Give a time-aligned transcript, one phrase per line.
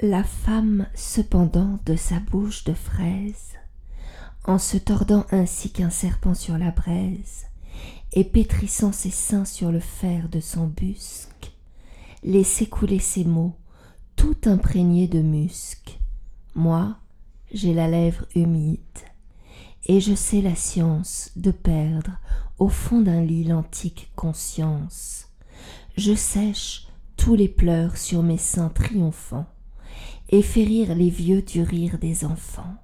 [0.00, 3.56] La femme cependant de sa bouche de fraise,
[4.44, 7.46] en se tordant ainsi qu'un serpent sur la braise,
[8.12, 11.52] et pétrissant ses seins sur le fer de son busc,
[12.22, 13.56] laissait couler ses mots,
[14.14, 15.98] tout imprégnés de musc.
[16.54, 16.96] Moi,
[17.52, 18.78] j'ai la lèvre humide,
[19.86, 22.20] et je sais la science de perdre
[22.60, 25.26] au fond d'un lit l'antique conscience.
[25.96, 26.86] Je sèche
[27.16, 29.48] tous les pleurs sur mes seins triomphants,
[30.30, 32.76] et fais rire les vieux du rire des enfants.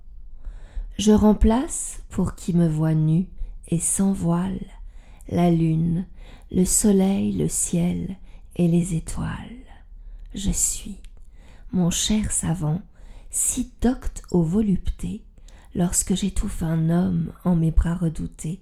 [0.99, 3.27] Je remplace, pour qui me voit nu
[3.69, 4.61] et sans voile,
[5.29, 6.07] la lune,
[6.53, 8.17] le soleil, le ciel
[8.57, 9.65] et les étoiles.
[10.35, 10.99] Je suis,
[11.73, 12.81] mon cher savant,
[13.31, 15.25] si docte aux voluptés,
[15.75, 18.61] lorsque j'étouffe un homme en mes bras redoutés,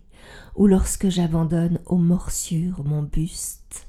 [0.57, 3.89] ou lorsque j'abandonne aux morsures mon buste,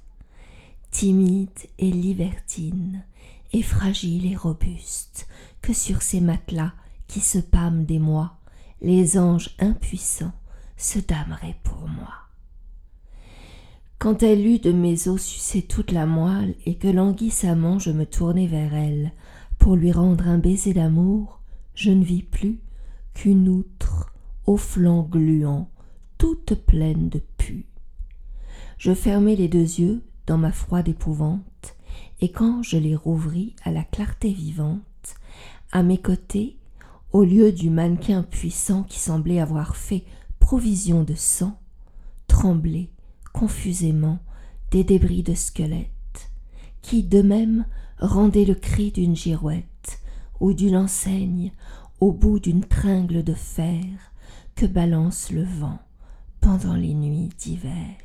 [0.91, 1.49] timide
[1.79, 3.03] et libertine,
[3.53, 5.27] et fragile et robuste,
[5.61, 6.73] que sur ces matelas
[7.07, 8.37] qui se pâment des mois,
[8.81, 10.33] les anges impuissants
[10.77, 12.13] se dameraient pour moi.
[13.99, 18.05] Quand elle eut de mes os sucé toute la moelle et que languissamment je me
[18.05, 19.13] tournai vers elle
[19.59, 21.39] pour lui rendre un baiser d'amour,
[21.73, 22.59] je ne vis plus
[23.13, 24.13] qu'une outre
[24.45, 25.69] aux flancs gluants,
[26.17, 27.65] toute pleine de pu.
[28.77, 31.77] Je fermai les deux yeux dans ma froide épouvante,
[32.23, 34.79] et quand je les rouvris à la clarté vivante,
[35.73, 36.55] à mes côtés,
[37.11, 40.05] au lieu du mannequin puissant qui semblait avoir fait
[40.39, 41.59] provision de sang,
[42.27, 42.87] tremblaient
[43.33, 44.19] confusément
[44.71, 46.31] des débris de squelettes,
[46.81, 47.65] qui de même
[47.99, 49.99] rendaient le cri d'une girouette
[50.39, 51.51] ou d'une enseigne
[51.99, 53.83] au bout d'une tringle de fer
[54.55, 55.79] que balance le vent
[56.39, 57.97] pendant les nuits d'hiver.